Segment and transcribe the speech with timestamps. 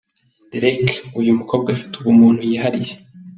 [0.51, 2.93] Derek ’uyu mukobwa afite ubumuntu yihariye’.